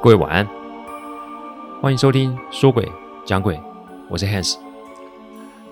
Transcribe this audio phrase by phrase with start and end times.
[0.00, 0.48] 各位晚安，
[1.82, 2.88] 欢迎收听说鬼
[3.26, 3.60] 讲鬼，
[4.08, 4.56] 我是 Hans。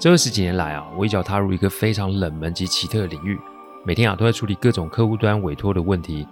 [0.00, 3.38] 这二十几年来啊，我一脚踏入一个非常冷门及奇特的领域，
[3.84, 6.26] 每天啊都在处理各种客户端委托的问题。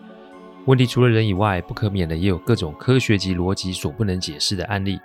[0.65, 4.99] 问题除了人以外，不可免的也有各种科学及逻辑所不能解释的案例。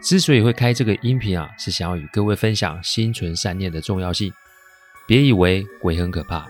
[0.00, 4.32] 之所以会开这个音频啊，是想要与各位分享心存善念的重要性。
[5.08, 6.46] 别以为鬼很可怕，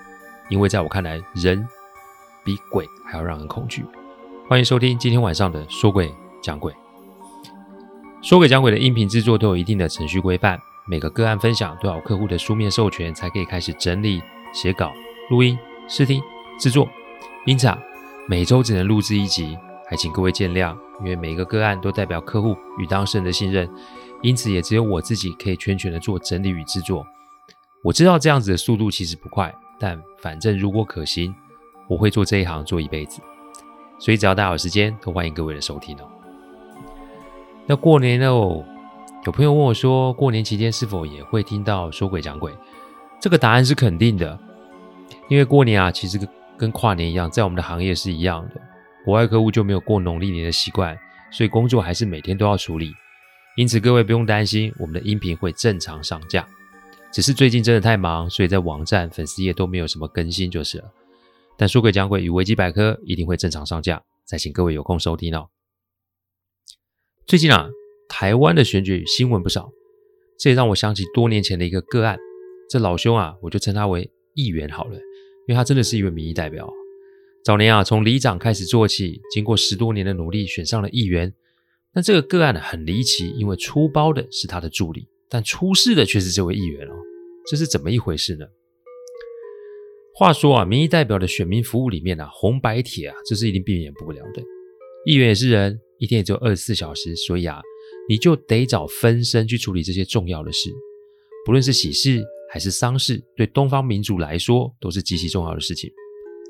[0.51, 1.67] 因为在我看来，人
[2.45, 3.83] 比鬼还要让人恐惧。
[4.49, 6.73] 欢迎收听今天晚上的说鬼讲鬼。
[8.23, 14.23] 说鬼讲鬼的音频制作都有一定的程序规范，每个个案分享都要客户的书面授权才可以开始整理、
[14.53, 14.93] 写稿、
[15.31, 16.23] 录音、试听、
[16.61, 16.89] 制作。
[17.45, 17.77] 因此啊，
[18.29, 19.59] 每周只能录制一集，
[19.91, 20.77] 还请各位见谅。
[21.01, 23.69] 因为每个个案都代表客户与当事人的信任，
[24.23, 27.05] 因此也只有我自己可以全权的做整理与制作。
[27.83, 31.35] 我知道这样子的速度其实不快，但反正如果可行，
[31.89, 33.21] 我会做这一行做一辈子。
[33.99, 36.09] 所以只要大家有时间，都欢迎各位的收听哦。
[37.67, 38.65] 那过年哦，
[39.25, 42.53] 有朋友问我说，过年期间是否也会听到说鬼讲鬼？
[43.21, 44.39] 这个答案是肯定的，
[45.29, 46.19] 因为过年啊，其实
[46.57, 48.61] 跟跨年一样，在我们的行业是一样的。
[49.05, 50.97] 国外客户就没有过农历年的习惯，
[51.31, 52.93] 所以工作还是每天都要处理。
[53.57, 56.47] 因此各位不用担心，我们的音频会正常上架。
[57.11, 60.85] 只是最近真的太忙，所以在网站、粉丝页都没有什么更新就是了。
[61.59, 65.49] 但书柜讲鬼与维基百科一定会正常上架，再请各位有空收听哦。
[67.27, 67.69] 最近啊，
[68.09, 69.71] 台湾的选举新闻不少，
[70.39, 72.19] 这也让我想起多年前的一个个案。
[72.69, 74.97] 这老兄啊，我就称他为议员好了，
[75.49, 76.69] 因为他真的是一位民意代表。
[77.43, 81.33] 早年啊，从里长开始做起，经过十多年的努力，选上了议员。
[81.95, 86.93] 但这个个案很离奇，因为出包的是他的助理，但出事的却是这位议员哦，
[87.49, 88.47] 这是怎么一回事呢？
[90.19, 94.43] 话说啊，民意代表的选民服务里面啊，红白帖啊，这是一定避免不了的。
[95.05, 97.61] 议员也是人，一天也只有二十四小时，所以啊，
[98.09, 100.71] 你就得找分身去处理这些重要的事。
[101.45, 105.93] 不论是喜事还是丧事，对东方民主来说都是极其重要的事情。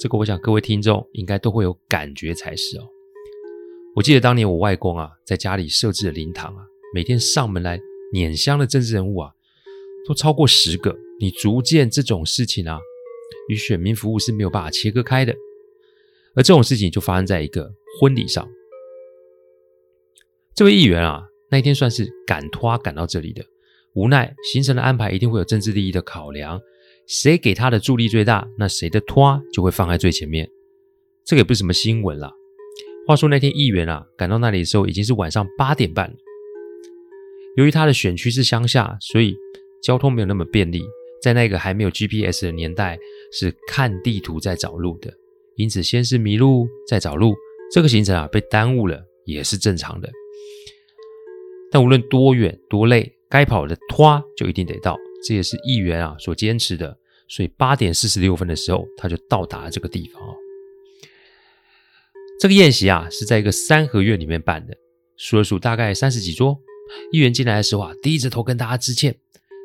[0.01, 2.87] 这个我想各位听众应该都会有感觉才是哦。
[3.97, 6.63] 我记得当年我外公啊，在家里设置的灵堂啊，
[6.95, 7.81] 每天上门来
[8.15, 9.33] 拈香的政治人物啊，
[10.07, 10.97] 都超过十个。
[11.19, 12.79] 你逐渐这种事情啊。
[13.49, 15.35] 与选民服务是没有办法切割开的，
[16.35, 18.49] 而这种事情就发生在一个婚礼上。
[20.55, 23.45] 这位议员啊，那一天算是赶拖赶到这里的，
[23.95, 26.61] 无奈行程的安排一定会有政治利益的考量，
[27.07, 30.49] 谁给他的助力最大，那谁的拖就会放在最前面。
[31.25, 32.33] 这个也不是什么新闻啦。
[33.07, 36.17] 话说那天议员啊赶到那里的时候已经是晚上八点半了，
[37.57, 39.37] 由于他的选区是乡下，所以
[39.83, 40.83] 交通没有那么便利。
[41.23, 42.99] 在那个还没有 GPS 的年代，
[43.33, 45.13] 是看地图在找路的，
[45.57, 47.35] 因此先是迷路再找路，
[47.73, 50.11] 这个行程啊被耽误了也是正常的。
[51.71, 56.97] 但无论多远多累，该跑的拖就一定得到，这也是议员啊所坚持的。
[57.29, 60.35] 所以八点四十六分的时候，他就到达了这个地方哦。
[62.39, 64.77] 这个宴席啊是在一个三合院里面办的，
[65.17, 66.57] 数了数大概三十几桌。
[67.11, 69.17] 议员进来的时候啊，低着头跟大家致歉。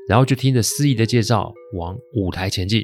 [0.08, 2.84] 然后就听着司仪的介绍，往舞台前进。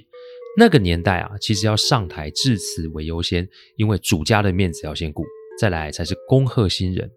[0.60, 5.24] 那个年代啊，其实要上台致辞为优先，因为主家的面子要先顾，
[5.62, 7.12] 再来才是恭贺新人。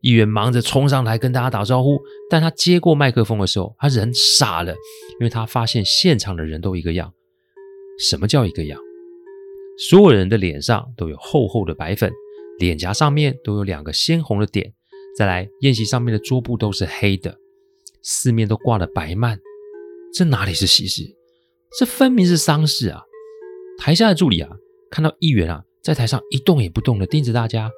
[0.00, 2.00] 议员忙着冲上台跟大家打招呼，
[2.30, 7.12] 但他接过麦克风的时候，他人傻了，因为他发现现场的人都一个样。
[7.98, 8.80] 什么叫一个样？
[9.90, 12.10] 所有人的脸上都有厚厚的白粉，
[12.58, 14.72] 脸颊上面都有两个鲜红的点，
[15.14, 17.36] 再来宴席上面的桌布都是黑的。
[18.02, 19.38] 四面都挂了白幔，
[20.14, 21.02] 这哪里是喜事？
[21.78, 23.02] 这分明是丧事啊！
[23.78, 24.50] 台下的助理啊，
[24.90, 27.70] 看到议员啊在台上一动也不动的盯着大家，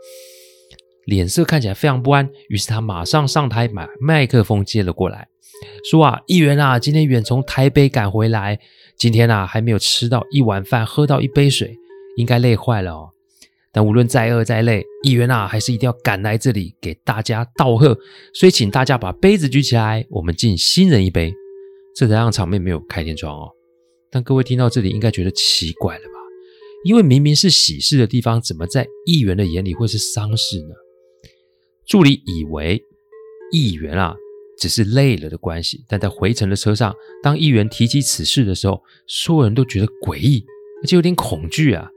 [1.06, 2.28] 脸色看起来非常不安。
[2.49, 5.28] 于是他马上上台把麦克风接了过来，
[5.88, 8.59] 说：“啊，议员啊，今天远从台北赶回来，
[8.97, 11.78] 今天啊还没有吃到一碗饭，喝到一杯水，
[12.17, 13.11] 应该累坏了哦。”
[13.73, 17.97] 但无论再饿再累，议员啊，还是一定要赶来这里给大家道贺。
[18.32, 21.32] 所以，请大家把杯子举起来，我们敬新人一杯。
[21.97, 23.49] 这才让场面没有开天窗哦。
[24.14, 26.14] 但各位听到这里，应该觉得奇怪了吧？
[26.84, 30.75] 因为明明是喜事的地方，怎么在议员的眼里会是丧事呢？
[31.84, 32.81] 助理以为
[33.50, 34.14] 议员啊
[34.56, 36.94] 只是累了的关系，但在回程的车上，
[37.25, 40.44] 当议员提起此事的时候，所有人都觉得诡异，
[40.81, 41.90] 而且有点恐惧啊。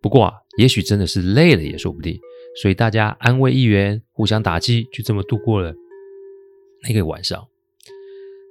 [0.00, 0.32] 不过啊。
[0.56, 2.18] 也许真的是累了也说不定，
[2.62, 5.74] 所以大家安慰议员，互相打击，就这么度过了
[6.88, 7.46] 那个晚上。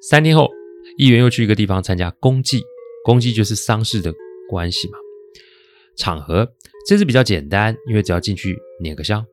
[0.08, 0.52] 三天后，
[1.00, 2.62] 议员又去一个地方参加公祭，
[3.06, 4.14] 公祭就是丧事的
[4.50, 4.98] 关系嘛。
[5.96, 6.52] 场合
[6.86, 9.26] 这次比较简单，因为只要进去拈个香，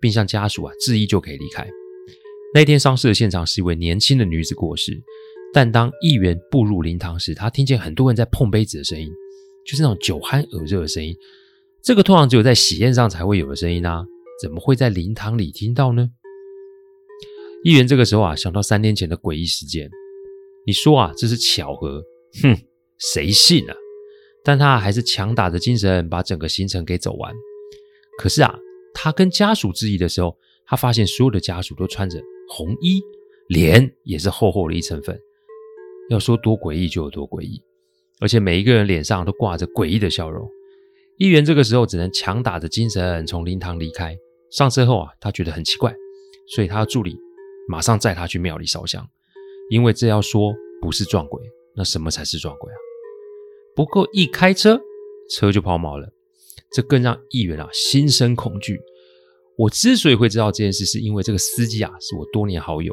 [0.00, 1.68] 并向家属啊致意就可以离开。
[2.54, 4.98] 那天丧事的现场是一位年轻的女子过世，
[5.52, 9.06] 但当议员步入灵堂时，他听见很多人在碰杯子的声音，
[9.66, 11.14] 就是那种酒酣耳热的声音。
[11.82, 14.04] 这个通常只有在喜宴上才会有的声音啊，
[14.42, 16.08] 怎么会在灵堂里听到呢？
[17.64, 19.90] 议员这个时候啊，想到三天前的诡异事件，
[20.64, 22.02] 你说啊，这是巧合？
[22.42, 22.56] 哼，
[22.98, 23.76] 谁信啊？
[24.44, 27.34] 但他还是强打着精神把整个行程给走完。
[28.18, 28.58] 可是啊，
[28.94, 30.36] 他跟家属致意的时候，
[30.66, 33.00] 他发现所有的家属都穿着红衣，
[33.48, 35.20] 脸也是厚厚的一层粉。
[36.10, 37.62] 要说多诡异就有多诡异，
[38.20, 40.48] 而且每一个人脸上都挂着诡异的笑容。
[41.18, 44.16] 议员这个时候只能强打着精神从灵堂离开。
[44.50, 45.94] 上车后啊，他觉得很奇怪，
[46.54, 47.14] 所以他的助理
[47.68, 49.06] 马上载他去庙里烧香，
[49.68, 51.42] 因为这要说不是撞鬼，
[51.76, 52.76] 那什么才是撞鬼啊？
[53.78, 54.80] 不过一开车，
[55.30, 56.12] 车就抛锚了，
[56.72, 58.76] 这更让议员啊心生恐惧。
[59.56, 62.92] 我之所以会知道这件事，是因为这个司机啊是我多年好友，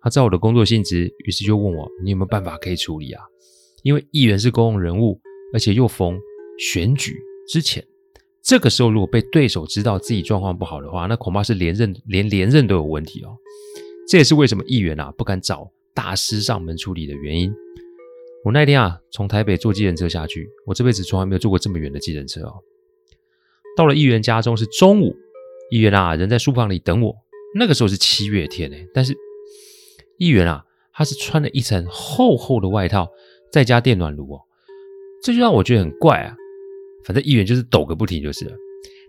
[0.00, 3.20] 他知道我的工作性质，于是就问我，你有没有办法可以处理啊？
[3.82, 5.20] 因为议员是公众人物，
[5.52, 6.16] 而且又逢
[6.60, 7.16] 选举。
[7.48, 7.84] 之前，
[8.40, 13.36] 这个时候如果被对手知道自己状况不好的话，那恐怕是连任连连任都有问题哦。
[14.08, 17.52] 这也是为什么议员啊不敢找大师上门处理的原因。
[18.44, 22.54] 我那天啊从台北坐计程车下去，我这辈子从来没有坐过这么远的计程车哦。
[23.76, 25.14] 到了议员家中是中午，
[25.70, 27.14] 议员啊人在书房里等我。
[27.54, 29.14] 那个时候是七月天诶，但是
[30.16, 33.08] 议员啊他是穿了一层厚厚的外套，
[33.52, 34.40] 再加电暖炉哦，
[35.22, 36.34] 这就让我觉得很怪啊。
[37.04, 38.52] 反正议员就是抖个不停就是了。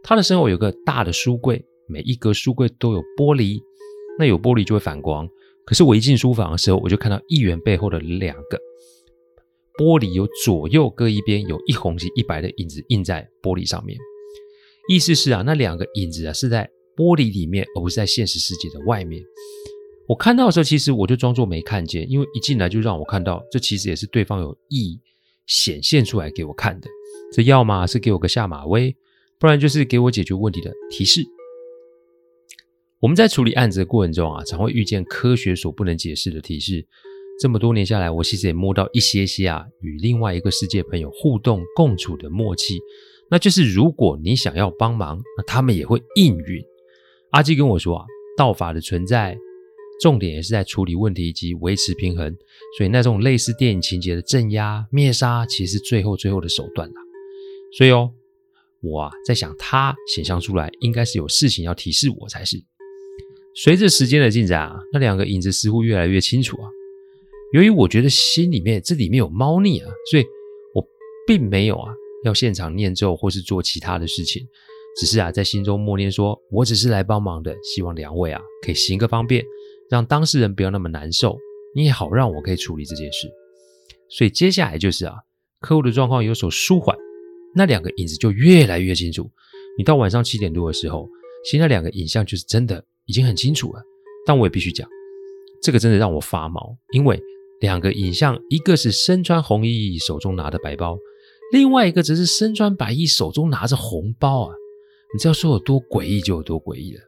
[0.03, 3.61] 他的身后有个大的书柜，每一格书柜都有玻璃，
[4.17, 5.29] 那有玻璃就会反光。
[5.63, 8.59] 可是我一进书房的时候，我就看到议员背后的两个
[9.77, 13.97] 玻璃有左右各一边，有一红及一白的影子印在玻璃上面。
[14.89, 19.23] 意思是啊，那两个影子啊是在玻璃里面，而不是在现实世界的外面。
[20.07, 24.99] 我看到的时候，其实我就装作没看见，因为一进来就让我看到，这其实也是对方有意
[25.47, 26.89] 显现出来给我看的。
[27.31, 28.93] 这要么是给我个下马威，
[29.39, 31.23] 不然就是给我解决问题的提示。
[32.99, 36.85] 我们在处理案子的过程中啊，常会遇见科学所不能解释的提示。
[37.41, 42.77] 这么多年下来，我其实也摸到一些些啊，与另外一个世界朋友互动共处的默契。
[43.31, 46.63] 那就是如果你想要帮忙，那他们也会应允。
[47.31, 48.05] 阿基跟我说啊，
[48.37, 49.35] 道法的存在。
[49.99, 52.35] 重点也是在处理问题以及维持平衡，
[52.77, 57.01] 所以那种类似电影情节的镇压、灭杀，其实是最后最后的手段啦。
[57.77, 58.11] 所以哦，
[58.81, 62.63] 我啊在想，他显象出来应该是有事情要提示我才是。
[63.55, 66.69] 随着时间的进展啊，那两个影子似乎越来越清楚啊。
[67.53, 70.25] 由于我觉得心里面这里面有猫腻啊，所以
[70.73, 70.85] 我
[71.27, 71.93] 并没有啊
[72.23, 74.47] 要现场念咒或是做其他的事情，
[74.99, 79.43] 只是啊在心中默念说：“我只是来帮忙的，希望两位啊可以行个方便。”
[79.89, 81.37] 让当事人不要那么难受，
[81.75, 83.27] 你也好让我可以处理这件事。
[84.07, 85.15] 所以接下来就是啊，
[85.59, 86.97] 客户的状况有所舒缓，
[87.53, 89.29] 那两个影子就越来越清楚。
[89.77, 91.09] 你到晚上七点多的时候，
[91.43, 93.83] 其实那两个影像就是真的已经很清楚了。
[94.25, 94.87] 但我也必须讲，
[95.61, 97.21] 这个真的让我发毛，因为
[97.61, 100.97] 两个影像，一个是身穿红衣手中拿的白包，
[101.53, 104.53] 另外一个则是身穿白衣手中拿着红包啊！
[105.13, 107.01] 你知道说有多诡异就有多诡异了。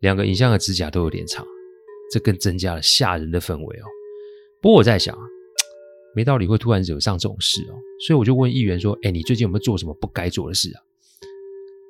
[0.00, 1.46] 两个影像的指甲都有点长。
[2.08, 3.84] 这更增加了吓人的氛围哦。
[4.60, 5.22] 不过我在想啊，
[6.14, 7.74] 没道理会突然惹上这种事哦，
[8.06, 10.78] 所以我就问议员说：“哎，你最近有没有做什么不该做的事啊？”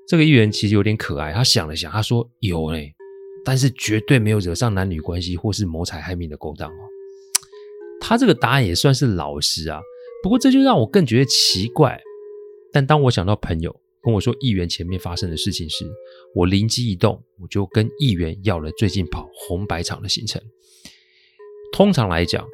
[0.08, 2.94] 这个议员其实有点可爱，他想了想，他说：“有嘞，
[3.44, 6.80] 但是绝对没有惹上男女关系或是谋财害命的勾当哦。”
[8.08, 9.80] 他这个答案也算是老实啊，
[10.22, 12.00] 不过这就让我更觉得奇怪。
[12.72, 15.84] 但当我想到朋友，跟我说议员前面发生的事情时，
[16.32, 20.40] 我灵机一动，我就跟议员要了最近跑红白场的行程。
[21.72, 22.46] 通常来讲，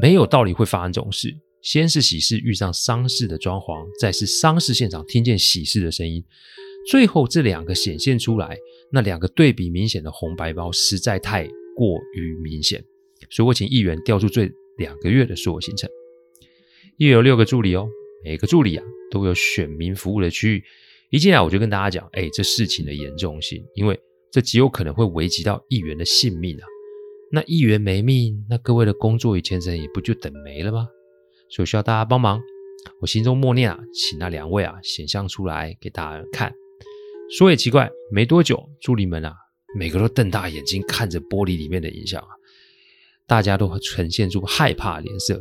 [0.00, 1.34] 没有道理会发生这种事。
[1.60, 6.24] 先是喜事遇上丧事的装潢，再是丧事现场听见喜事的声音，
[6.88, 8.56] 最后这两个显现出来，
[8.92, 12.84] 那两个对比明显的红白包实在太过于明显，
[13.28, 15.88] 所以我请议员调出最两个月的所有行程。
[16.96, 17.88] 议员有六个助理哦，
[18.24, 20.64] 每个助理啊都有选民服务的区域。
[21.10, 23.98] 一进来我就跟大家讲，哎，这事情的严重性，因为
[24.32, 26.64] 这极有可能会危及到议员的性命啊。
[27.30, 30.88] 那议员没命，那各位的工作与前程也不就等没了吗？
[31.50, 32.40] 所以需要大家帮忙。
[33.00, 36.54] 我心中默念啊，请那两位啊显像出来给大家看。
[37.36, 39.34] 说也奇怪，没多久，助理们啊，
[39.76, 42.28] 每个都瞪大眼睛看着玻璃里面的影像啊，
[43.26, 45.40] 大家都呈现出害怕的脸色。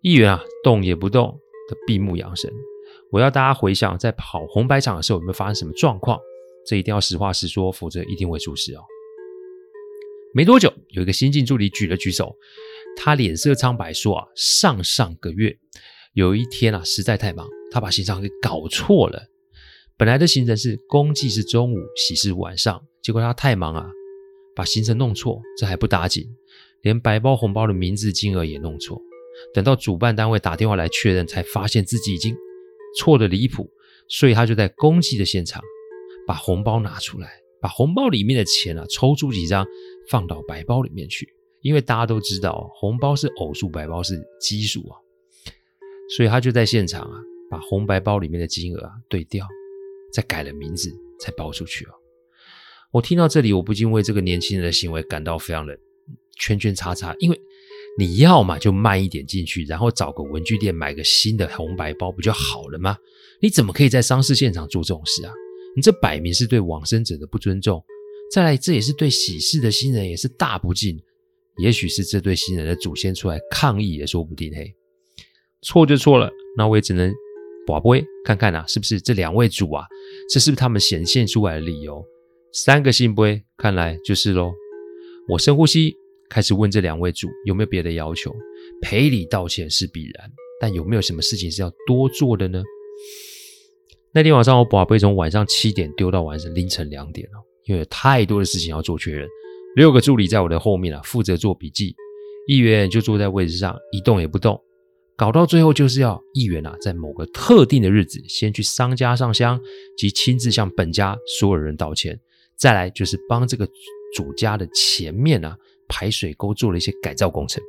[0.00, 2.52] 议员啊，动也不动的闭目养神。
[3.10, 6.18] 我要大家回想，在跑红白场的时候有没有发生什么状况？
[6.66, 8.82] 这一定要实话实说，否则一定会出事哦。
[10.34, 12.36] 没多久，有一个新进助理举了举手，
[12.96, 15.56] 他脸色苍白说：“啊，上上个月
[16.12, 19.26] 有一天啊，实在太忙，他把行程给搞错了。
[19.96, 23.90] 本来的行程是公祭是中午，喜事晚上，结果他太忙啊，
[24.54, 25.40] 把行程弄错。
[25.56, 26.28] 这还不打紧，
[26.82, 29.00] 连白包红包的名字金额也弄错。
[29.52, 32.36] 等到主办单位打电话来确认，才发现自己已经
[32.96, 33.70] 错的离谱，
[34.08, 35.62] 所以他就在公祭的现场
[36.26, 37.30] 把红包拿出来。”
[37.60, 39.66] 把红包里面的钱啊抽出几张
[40.08, 41.28] 放到白包里面去，
[41.60, 44.94] 因为大家都知道红包是偶数，白包是奇数啊，
[46.16, 47.18] 所以他就在现场啊
[47.50, 49.44] 把红白包里面的金额啊对调，
[50.12, 51.90] 再改了名字才包出去哦。
[52.92, 55.76] 我听到这里，我不禁为这个年轻人的行为感到非常的
[56.38, 57.40] 圈圈叉叉，因为
[57.98, 62.96] 你要嘛就慢一点进去，然后找个文具店买个新的红白包不就好了吗？
[63.40, 65.32] 你怎么可以在丧事现场做这种事啊？
[65.76, 67.84] 你这摆明是对往生者的不尊重，
[68.32, 70.98] 再来这也是对喜事的新人也是大不敬。
[71.58, 74.52] 也许是这对新人的祖先出来抗议也说不定。
[74.54, 74.72] 嘿，
[75.62, 77.12] 错就错了，那我也只能
[77.66, 79.84] 跋杯看看啊，是不是这两位主啊？
[80.30, 82.04] 这是不是他们显现出来的理由？
[82.52, 84.52] 三个信杯，看来就是喽。
[85.28, 85.96] 我深呼吸，
[86.28, 88.34] 开始问这两位主有没有别的要求？
[88.82, 90.30] 赔礼道歉是必然，
[90.60, 92.62] 但有没有什么事情是要多做的呢？
[94.12, 99.28] 那天晚上，我把杯从晚上七点丢到晚上凌晨两点了，因为有太多的事情要做确认。
[99.76, 101.94] 六个助理在我的后面啊，负责做笔记。
[102.46, 104.58] 议员就坐在位置上一动也不动，
[105.14, 109.60] 搞到最后就是要议员啊，在某个特定的日子先去商家上香，
[109.98, 112.18] 及亲自向本家所有人道歉。
[112.56, 113.68] 再来就是帮这个
[114.16, 115.54] 主家的前面啊
[115.88, 117.62] 排水沟做了一些改造工程。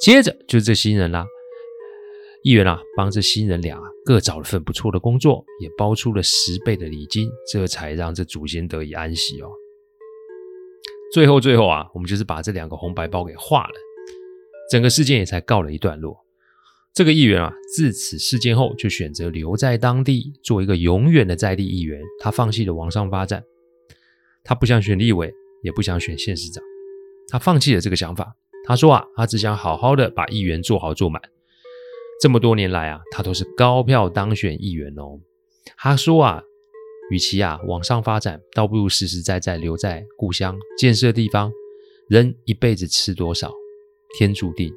[0.00, 1.26] 接着就是这新人啦。
[2.42, 9.50] 议员啊，帮这新人俩各找了份不错的工作，也包出了十倍的礼金，这才让这祖先得以安息哦。
[11.12, 13.74] 最后最后啊，我们就是把这两个红白包给化了，
[14.70, 16.16] 整个事件也才告了一段落。
[16.94, 23.44] 这个议员啊，自此事件后就选择留在当地做一个永远的在地议员，他放弃了往上发展，
[24.42, 25.30] 他不想选立委，
[25.62, 26.64] 也不想选县市长，
[27.30, 28.34] 他放弃了这个想法。
[28.64, 31.22] 他说啊，他只想好好的把议员做好做满。
[32.20, 35.20] 这么多年来啊，他都是高票当选议员哦。
[35.76, 36.42] 他说啊，
[37.10, 41.50] 与其啊往上发展，倒不如实实在在留在故乡建设地方。
[42.08, 43.52] 人一辈子吃多少，
[44.18, 44.72] 天注定，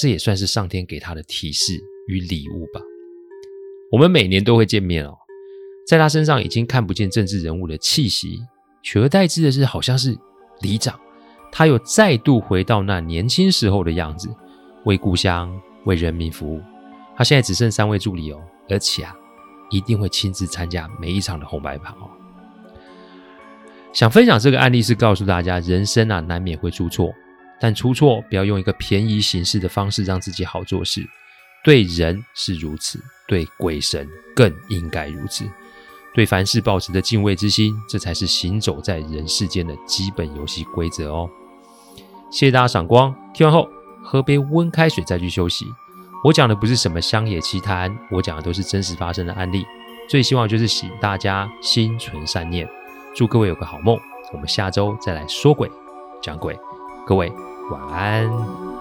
[0.00, 1.74] 这也算是上天给他的提示
[2.06, 2.80] 与礼物吧。
[3.90, 5.16] 我们每年都会见面哦，
[5.86, 8.38] 在他身上已经看不见政治人物的气息，
[8.82, 10.16] 取而代之的是，好像是
[10.60, 10.98] 里长，
[11.50, 14.28] 他又再度回到那年轻时候的样子，
[14.84, 15.50] 为故乡
[15.84, 16.62] 为人民服务。
[17.16, 19.14] 他现在只剩三位助理哦，而且啊，
[19.70, 22.10] 一定会亲自参加每一场的红白跑哦。
[23.92, 27.12] 想分享这个案例是告诉大家，人生啊难免会出错，
[27.58, 31.04] 但出错不要用一个便宜行事的方式让自己好做事。
[31.64, 35.44] 对人是如此，对鬼神更应该如此。
[36.14, 41.28] 对凡事保持的敬畏之心，这才是行走在人世间的基本游戏规则哦。
[42.30, 43.68] 谢谢大家赏光，听完后
[44.02, 45.64] 喝杯温开水再去休息。
[46.22, 49.64] 我讲的不是什么乡野奇谈，我讲的都是真实发生的案例。
[50.08, 52.68] 最希望就是请大家心存善念，
[53.14, 53.98] 祝各位有个好梦。
[54.32, 55.70] 我们下周再来说鬼
[56.20, 56.58] 讲鬼，
[57.06, 57.32] 各位
[57.70, 58.77] 晚安。